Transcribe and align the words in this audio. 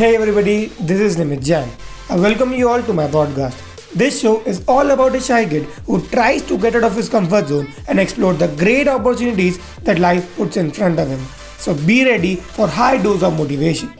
Hey 0.00 0.16
everybody, 0.16 0.68
this 0.88 0.98
is 0.98 1.16
Nimit 1.18 1.44
Jain. 1.44 1.68
I 2.08 2.16
welcome 2.18 2.54
you 2.54 2.70
all 2.70 2.82
to 2.82 2.94
my 2.94 3.06
podcast. 3.06 3.92
This 3.92 4.18
show 4.22 4.40
is 4.44 4.64
all 4.66 4.92
about 4.92 5.14
a 5.14 5.20
shy 5.20 5.44
kid 5.44 5.64
who 5.84 6.00
tries 6.06 6.42
to 6.46 6.56
get 6.56 6.74
out 6.74 6.84
of 6.84 6.96
his 6.96 7.10
comfort 7.10 7.48
zone 7.48 7.68
and 7.86 8.00
explore 8.00 8.32
the 8.32 8.48
great 8.62 8.88
opportunities 8.88 9.58
that 9.80 9.98
life 9.98 10.34
puts 10.38 10.56
in 10.56 10.70
front 10.70 10.98
of 10.98 11.06
him. 11.06 11.20
So 11.58 11.74
be 11.74 12.06
ready 12.06 12.36
for 12.36 12.66
high 12.66 12.96
dose 12.96 13.22
of 13.22 13.36
motivation. 13.36 13.92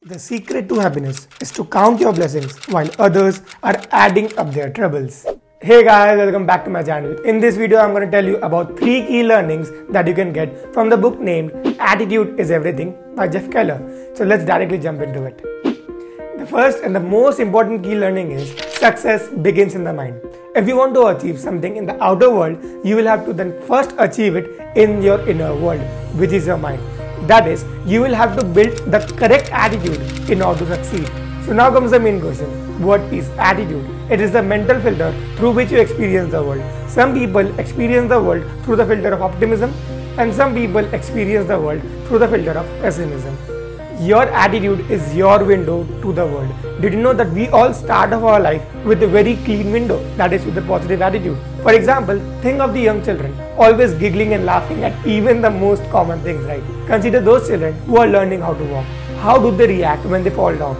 The 0.00 0.18
secret 0.18 0.66
to 0.70 0.78
happiness 0.78 1.28
is 1.42 1.50
to 1.50 1.66
count 1.66 2.00
your 2.00 2.14
blessings 2.14 2.56
while 2.68 2.88
others 2.98 3.42
are 3.62 3.76
adding 3.90 4.34
up 4.38 4.50
their 4.52 4.70
troubles. 4.70 5.26
Hey 5.60 5.84
guys, 5.84 6.16
welcome 6.16 6.46
back 6.46 6.64
to 6.64 6.70
my 6.70 6.82
channel. 6.82 7.20
In 7.20 7.38
this 7.38 7.58
video, 7.58 7.80
I'm 7.80 7.90
going 7.90 8.06
to 8.06 8.10
tell 8.10 8.24
you 8.24 8.38
about 8.38 8.78
three 8.78 9.02
key 9.06 9.24
learnings 9.24 9.70
that 9.90 10.06
you 10.06 10.14
can 10.14 10.32
get 10.32 10.72
from 10.72 10.88
the 10.88 10.96
book 10.96 11.20
named 11.20 11.69
Attitude 11.90 12.38
is 12.38 12.52
Everything 12.52 12.90
by 13.16 13.26
Jeff 13.26 13.50
Keller. 13.50 13.78
So 14.14 14.24
let's 14.24 14.44
directly 14.44 14.78
jump 14.78 15.00
into 15.00 15.24
it. 15.24 15.38
The 16.38 16.46
first 16.46 16.84
and 16.84 16.94
the 16.94 17.00
most 17.00 17.40
important 17.40 17.82
key 17.82 17.96
learning 17.96 18.30
is 18.30 18.52
success 18.78 19.26
begins 19.46 19.74
in 19.74 19.82
the 19.82 19.92
mind. 19.92 20.20
If 20.54 20.68
you 20.68 20.76
want 20.76 20.94
to 20.94 21.06
achieve 21.08 21.40
something 21.40 21.76
in 21.76 21.86
the 21.86 22.00
outer 22.00 22.30
world, 22.30 22.62
you 22.84 22.94
will 22.94 23.06
have 23.06 23.26
to 23.26 23.32
then 23.32 23.60
first 23.62 23.92
achieve 23.98 24.36
it 24.36 24.48
in 24.76 25.02
your 25.02 25.18
inner 25.28 25.52
world, 25.52 25.80
which 26.14 26.30
is 26.30 26.46
your 26.46 26.58
mind. 26.58 26.80
That 27.28 27.48
is, 27.48 27.64
you 27.84 28.00
will 28.02 28.14
have 28.14 28.38
to 28.38 28.44
build 28.44 28.78
the 28.92 29.00
correct 29.18 29.50
attitude 29.50 30.30
in 30.30 30.42
order 30.42 30.64
to 30.64 30.76
succeed. 30.76 31.10
So 31.44 31.54
now 31.54 31.72
comes 31.72 31.90
the 31.90 31.98
main 31.98 32.20
question 32.20 32.70
what 32.80 33.00
is 33.12 33.28
attitude? 33.30 33.84
It 34.10 34.20
is 34.20 34.30
the 34.32 34.42
mental 34.42 34.80
filter 34.80 35.12
through 35.36 35.50
which 35.52 35.70
you 35.70 35.78
experience 35.78 36.30
the 36.30 36.42
world. 36.42 36.62
Some 36.88 37.12
people 37.14 37.58
experience 37.58 38.08
the 38.08 38.22
world 38.22 38.44
through 38.64 38.76
the 38.76 38.86
filter 38.86 39.12
of 39.12 39.22
optimism, 39.22 39.74
and 40.20 40.34
some 40.34 40.54
people 40.54 40.84
experience 40.96 41.48
the 41.48 41.58
world 41.58 41.82
through 42.06 42.18
the 42.22 42.28
filter 42.28 42.54
of 42.62 42.66
pessimism. 42.82 43.36
Your 44.06 44.24
attitude 44.40 44.90
is 44.90 45.14
your 45.16 45.42
window 45.42 45.76
to 46.02 46.12
the 46.12 46.26
world. 46.32 46.50
Did 46.82 46.92
you 46.94 47.00
know 47.00 47.14
that 47.14 47.30
we 47.38 47.48
all 47.48 47.72
start 47.72 48.12
off 48.12 48.22
our 48.22 48.40
life 48.40 48.62
with 48.84 49.02
a 49.02 49.06
very 49.06 49.36
clean 49.46 49.72
window, 49.72 49.98
that 50.18 50.34
is 50.34 50.44
with 50.44 50.58
a 50.58 50.62
positive 50.62 51.00
attitude? 51.00 51.38
For 51.62 51.72
example, 51.72 52.20
think 52.42 52.60
of 52.60 52.74
the 52.74 52.80
young 52.80 53.02
children, 53.02 53.34
always 53.56 53.94
giggling 53.94 54.34
and 54.34 54.44
laughing 54.44 54.84
at 54.84 55.06
even 55.06 55.40
the 55.40 55.50
most 55.50 55.82
common 55.90 56.20
things, 56.20 56.44
right? 56.44 56.62
Consider 56.86 57.20
those 57.20 57.48
children 57.48 57.72
who 57.86 57.96
are 57.96 58.06
learning 58.06 58.42
how 58.42 58.52
to 58.52 58.64
walk. 58.64 58.84
How 59.24 59.38
do 59.38 59.56
they 59.56 59.68
react 59.68 60.04
when 60.04 60.22
they 60.22 60.30
fall 60.30 60.54
down? 60.54 60.76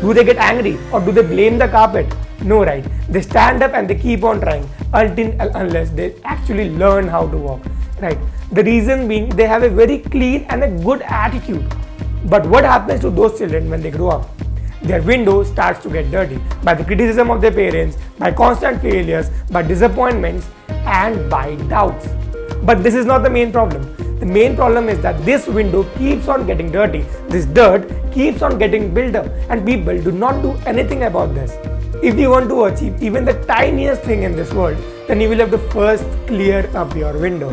Do 0.00 0.14
they 0.14 0.24
get 0.24 0.36
angry 0.36 0.78
or 0.92 1.00
do 1.00 1.10
they 1.10 1.22
blame 1.22 1.58
the 1.58 1.66
carpet? 1.66 2.06
No, 2.42 2.64
right? 2.64 2.84
They 3.08 3.20
stand 3.20 3.62
up 3.62 3.74
and 3.74 3.88
they 3.88 3.94
keep 3.94 4.24
on 4.24 4.40
trying 4.40 4.68
until 4.94 5.34
unless 5.56 5.90
they 5.90 6.14
actually 6.24 6.70
learn 6.70 7.06
how 7.06 7.28
to 7.28 7.36
walk, 7.36 7.60
right? 8.00 8.18
The 8.52 8.64
reason 8.64 9.06
being 9.06 9.28
they 9.28 9.46
have 9.46 9.62
a 9.62 9.68
very 9.68 9.98
clean 9.98 10.46
and 10.48 10.64
a 10.64 10.70
good 10.84 11.02
attitude. 11.02 11.64
But 12.24 12.46
what 12.46 12.64
happens 12.64 13.00
to 13.00 13.10
those 13.10 13.38
children 13.38 13.68
when 13.70 13.82
they 13.82 13.90
grow 13.90 14.08
up? 14.08 14.28
Their 14.82 15.02
window 15.02 15.42
starts 15.44 15.82
to 15.82 15.90
get 15.90 16.10
dirty 16.10 16.40
by 16.64 16.72
the 16.74 16.84
criticism 16.84 17.30
of 17.30 17.42
their 17.42 17.52
parents, 17.52 17.98
by 18.18 18.32
constant 18.32 18.80
failures, 18.80 19.30
by 19.50 19.62
disappointments, 19.62 20.48
and 20.68 21.30
by 21.30 21.56
doubts. 21.68 22.08
But 22.62 22.82
this 22.82 22.94
is 22.94 23.04
not 23.04 23.22
the 23.22 23.30
main 23.30 23.52
problem. 23.52 24.09
The 24.20 24.26
main 24.26 24.54
problem 24.54 24.90
is 24.90 25.00
that 25.00 25.24
this 25.24 25.46
window 25.46 25.84
keeps 25.96 26.28
on 26.28 26.46
getting 26.46 26.70
dirty. 26.70 27.00
This 27.30 27.46
dirt 27.46 27.90
keeps 28.12 28.42
on 28.42 28.58
getting 28.58 28.92
built 28.92 29.14
up, 29.16 29.26
and 29.48 29.64
people 29.64 29.98
do 29.98 30.12
not 30.12 30.42
do 30.42 30.50
anything 30.66 31.04
about 31.04 31.34
this. 31.34 31.52
If 32.02 32.18
you 32.18 32.28
want 32.28 32.50
to 32.50 32.64
achieve 32.64 33.02
even 33.02 33.24
the 33.24 33.32
tiniest 33.44 34.02
thing 34.02 34.24
in 34.24 34.36
this 34.36 34.52
world, 34.52 34.76
then 35.08 35.22
you 35.22 35.30
will 35.30 35.38
have 35.38 35.50
to 35.52 35.58
first 35.70 36.04
clear 36.26 36.70
up 36.76 36.94
your 36.94 37.16
window. 37.18 37.50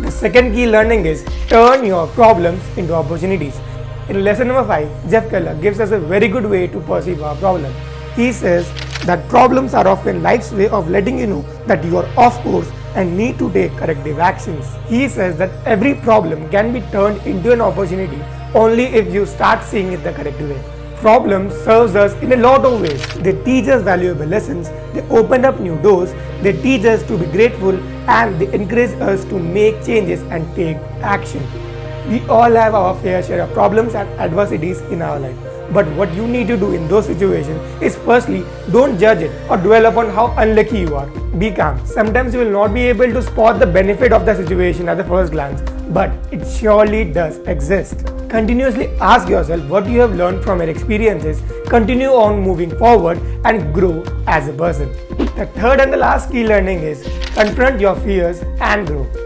The 0.00 0.10
second 0.10 0.54
key 0.54 0.66
learning 0.66 1.04
is 1.04 1.22
turn 1.48 1.84
your 1.84 2.06
problems 2.06 2.62
into 2.78 2.94
opportunities. 2.94 3.60
In 4.08 4.24
lesson 4.24 4.48
number 4.48 4.66
5, 4.66 5.10
Jeff 5.10 5.28
Keller 5.28 5.54
gives 5.60 5.80
us 5.80 5.90
a 5.90 5.98
very 5.98 6.28
good 6.28 6.46
way 6.46 6.66
to 6.66 6.80
perceive 6.80 7.22
our 7.22 7.36
problem. 7.36 7.74
He 8.14 8.32
says 8.32 8.72
that 9.04 9.28
problems 9.28 9.74
are 9.74 9.86
often 9.86 10.22
life's 10.22 10.50
way 10.50 10.68
of 10.68 10.88
letting 10.88 11.18
you 11.18 11.26
know 11.26 11.42
that 11.66 11.84
you 11.84 11.98
are 11.98 12.08
off 12.16 12.42
course 12.42 12.70
and 12.96 13.16
need 13.16 13.38
to 13.38 13.52
take 13.52 13.72
corrective 13.76 14.18
actions. 14.18 14.66
He 14.88 15.08
says 15.08 15.36
that 15.38 15.50
every 15.64 15.94
problem 15.94 16.48
can 16.50 16.72
be 16.72 16.80
turned 16.92 17.20
into 17.26 17.52
an 17.52 17.60
opportunity 17.60 18.20
only 18.54 18.84
if 19.00 19.12
you 19.12 19.26
start 19.26 19.62
seeing 19.62 19.92
it 19.92 20.02
the 20.02 20.12
correct 20.12 20.40
way. 20.40 20.62
Problems 21.00 21.54
serves 21.64 21.94
us 21.94 22.14
in 22.22 22.32
a 22.32 22.36
lot 22.36 22.64
of 22.64 22.80
ways. 22.80 23.06
They 23.16 23.34
teach 23.44 23.68
us 23.68 23.82
valuable 23.82 24.24
lessons, 24.26 24.70
they 24.94 25.02
open 25.08 25.44
up 25.44 25.60
new 25.60 25.76
doors, 25.82 26.14
they 26.42 26.54
teach 26.62 26.84
us 26.84 27.02
to 27.04 27.18
be 27.18 27.26
grateful 27.26 27.78
and 28.08 28.40
they 28.40 28.52
encourage 28.54 28.98
us 29.00 29.24
to 29.26 29.38
make 29.38 29.84
changes 29.84 30.22
and 30.22 30.42
take 30.56 30.78
action. 31.16 31.42
We 32.08 32.26
all 32.28 32.50
have 32.50 32.74
our 32.74 32.94
fair 33.02 33.22
share 33.22 33.42
of 33.42 33.52
problems 33.52 33.94
and 33.94 34.08
adversities 34.18 34.80
in 34.82 35.02
our 35.02 35.20
life. 35.20 35.55
But 35.72 35.86
what 35.96 36.12
you 36.14 36.26
need 36.26 36.46
to 36.48 36.56
do 36.56 36.72
in 36.72 36.88
those 36.88 37.06
situations 37.06 37.60
is 37.82 37.96
firstly, 37.96 38.44
don't 38.70 38.98
judge 38.98 39.22
it 39.22 39.50
or 39.50 39.56
dwell 39.56 39.86
upon 39.86 40.10
how 40.10 40.34
unlucky 40.38 40.80
you 40.80 40.94
are. 40.94 41.06
Be 41.38 41.50
calm. 41.50 41.84
Sometimes 41.86 42.34
you 42.34 42.40
will 42.40 42.50
not 42.50 42.72
be 42.72 42.82
able 42.82 43.12
to 43.12 43.22
spot 43.22 43.58
the 43.58 43.66
benefit 43.66 44.12
of 44.12 44.24
the 44.24 44.34
situation 44.34 44.88
at 44.88 44.96
the 44.96 45.04
first 45.04 45.32
glance, 45.32 45.60
but 45.90 46.10
it 46.32 46.46
surely 46.46 47.04
does 47.04 47.38
exist. 47.40 48.06
Continuously 48.28 48.88
ask 49.00 49.28
yourself 49.28 49.68
what 49.68 49.88
you 49.88 50.00
have 50.00 50.14
learned 50.14 50.42
from 50.42 50.60
your 50.60 50.68
experiences, 50.68 51.42
continue 51.68 52.08
on 52.08 52.40
moving 52.40 52.76
forward, 52.78 53.20
and 53.44 53.72
grow 53.74 54.02
as 54.26 54.48
a 54.48 54.52
person. 54.52 54.90
The 55.36 55.46
third 55.56 55.80
and 55.80 55.92
the 55.92 55.96
last 55.96 56.30
key 56.30 56.46
learning 56.46 56.80
is 56.80 57.02
confront 57.34 57.80
your 57.80 57.94
fears 57.96 58.42
and 58.60 58.86
grow. 58.86 59.25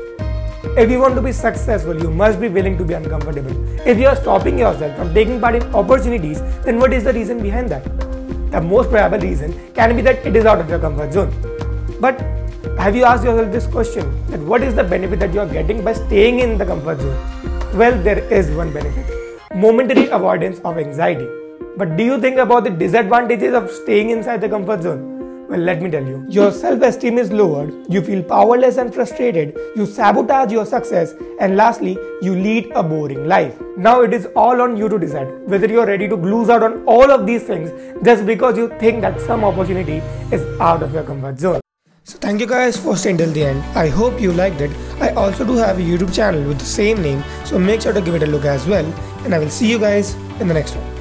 If 0.63 0.91
you 0.91 1.01
want 1.01 1.15
to 1.15 1.23
be 1.23 1.33
successful, 1.33 2.01
you 2.01 2.11
must 2.11 2.41
be 2.41 2.49
willing 2.49 2.77
to 2.79 2.85
be 2.85 2.95
uncomfortable. 2.95 3.53
If 3.87 3.99
you 3.99 4.07
are 4.09 4.17
stopping 4.17 4.59
yourself 4.59 4.97
from 4.97 5.15
taking 5.15 5.41
part 5.41 5.55
in 5.55 5.63
opportunities, 5.75 6.43
then 6.65 6.79
what 6.79 6.93
is 6.93 7.05
the 7.05 7.13
reason 7.13 7.43
behind 7.43 7.69
that? 7.71 7.85
The 8.51 8.61
most 8.61 8.91
probable 8.91 9.27
reason 9.27 9.55
can 9.75 9.97
be 9.97 10.03
that 10.03 10.27
it 10.27 10.37
is 10.37 10.45
out 10.45 10.61
of 10.61 10.69
your 10.69 10.79
comfort 10.79 11.13
zone. 11.13 11.33
But 12.01 12.21
have 12.79 12.95
you 12.95 13.05
asked 13.05 13.25
yourself 13.25 13.53
this 13.53 13.67
question 13.67 14.05
that 14.27 14.41
what 14.41 14.63
is 14.63 14.75
the 14.75 14.85
benefit 14.85 15.19
that 15.21 15.33
you 15.33 15.41
are 15.41 15.47
getting 15.47 15.83
by 15.83 15.95
staying 15.95 16.41
in 16.41 16.59
the 16.59 16.67
comfort 16.67 17.01
zone? 17.01 17.79
Well, 17.79 18.03
there 18.03 18.19
is 18.33 18.51
one 18.51 18.73
benefit 18.73 19.21
momentary 19.55 20.07
avoidance 20.09 20.61
of 20.61 20.79
anxiety. 20.79 21.27
But 21.77 21.97
do 21.97 22.05
you 22.05 22.21
think 22.21 22.39
about 22.39 22.65
the 22.65 22.71
disadvantages 22.71 23.53
of 23.53 23.71
staying 23.71 24.11
inside 24.11 24.41
the 24.41 24.49
comfort 24.49 24.83
zone? 24.83 25.10
Well, 25.51 25.59
let 25.59 25.83
me 25.83 25.91
tell 25.91 26.07
you. 26.07 26.25
Your 26.29 26.53
self 26.53 26.81
esteem 26.81 27.19
is 27.19 27.33
lowered, 27.33 27.73
you 27.93 28.03
feel 28.03 28.23
powerless 28.23 28.77
and 28.77 28.95
frustrated, 28.95 29.59
you 29.75 29.85
sabotage 29.85 30.53
your 30.53 30.65
success, 30.65 31.15
and 31.41 31.57
lastly, 31.57 31.99
you 32.23 32.37
lead 32.37 32.71
a 32.77 32.85
boring 32.85 33.27
life. 33.27 33.57
Now 33.77 34.03
it 34.03 34.15
is 34.15 34.29
all 34.37 34.63
on 34.63 34.77
you 34.77 34.89
to 34.89 34.97
decide 34.97 35.27
whether 35.49 35.67
you 35.67 35.81
are 35.81 35.89
ready 35.89 36.07
to 36.07 36.15
lose 36.15 36.51
out 36.51 36.63
on 36.63 36.85
all 36.85 37.11
of 37.11 37.27
these 37.27 37.43
things 37.43 37.73
just 38.05 38.27
because 38.27 38.57
you 38.57 38.69
think 38.79 39.01
that 39.01 39.21
some 39.23 39.43
opportunity 39.43 39.97
is 40.31 40.47
out 40.61 40.85
of 40.85 40.95
your 40.95 41.03
comfort 41.03 41.41
zone. 41.41 41.61
So 42.05 42.17
thank 42.19 42.41
you 42.41 42.47
guys 42.47 42.77
for 42.77 42.97
staying 42.97 43.19
till 43.19 43.33
the 43.33 43.43
end. 43.47 43.65
I 43.75 43.89
hope 43.89 44.21
you 44.21 44.33
liked 44.33 44.61
it. 44.61 44.71
I 45.01 45.09
also 45.15 45.45
do 45.45 45.57
have 45.57 45.81
a 45.81 45.83
YouTube 45.83 46.15
channel 46.15 46.45
with 46.45 46.61
the 46.61 46.65
same 46.77 47.03
name, 47.03 47.25
so 47.45 47.59
make 47.59 47.81
sure 47.81 47.93
to 47.93 48.01
give 48.01 48.15
it 48.15 48.23
a 48.23 48.27
look 48.27 48.45
as 48.45 48.69
well. 48.69 48.87
And 49.25 49.35
I 49.35 49.41
will 49.41 49.51
see 49.51 49.69
you 49.69 49.81
guys 49.81 50.15
in 50.39 50.47
the 50.47 50.55
next 50.55 50.77
one. 50.77 51.00